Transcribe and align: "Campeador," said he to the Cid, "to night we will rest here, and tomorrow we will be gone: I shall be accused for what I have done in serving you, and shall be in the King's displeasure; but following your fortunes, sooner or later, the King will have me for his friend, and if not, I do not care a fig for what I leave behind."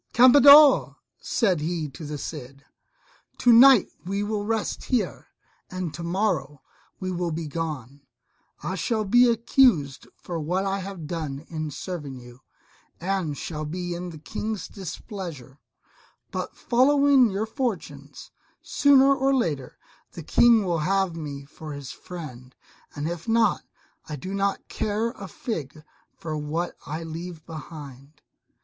"Campeador," 0.13 0.95
said 1.19 1.59
he 1.61 1.87
to 1.89 2.03
the 2.05 2.17
Cid, 2.17 2.65
"to 3.37 3.53
night 3.53 3.85
we 4.03 4.23
will 4.23 4.43
rest 4.47 4.85
here, 4.85 5.27
and 5.69 5.93
tomorrow 5.93 6.63
we 6.99 7.11
will 7.11 7.29
be 7.29 7.45
gone: 7.47 8.01
I 8.63 8.73
shall 8.73 9.05
be 9.05 9.29
accused 9.29 10.07
for 10.15 10.39
what 10.39 10.65
I 10.65 10.79
have 10.79 11.05
done 11.05 11.45
in 11.49 11.69
serving 11.69 12.17
you, 12.19 12.41
and 12.99 13.37
shall 13.37 13.63
be 13.63 13.93
in 13.93 14.09
the 14.09 14.17
King's 14.17 14.67
displeasure; 14.67 15.59
but 16.31 16.55
following 16.55 17.29
your 17.29 17.45
fortunes, 17.45 18.31
sooner 18.63 19.13
or 19.15 19.35
later, 19.35 19.77
the 20.13 20.23
King 20.23 20.65
will 20.65 20.79
have 20.79 21.15
me 21.15 21.45
for 21.45 21.73
his 21.73 21.91
friend, 21.91 22.55
and 22.95 23.07
if 23.07 23.27
not, 23.27 23.61
I 24.09 24.15
do 24.15 24.33
not 24.33 24.67
care 24.67 25.11
a 25.11 25.27
fig 25.27 25.83
for 26.17 26.35
what 26.35 26.75
I 26.87 27.03
leave 27.03 27.45
behind." 27.45 28.23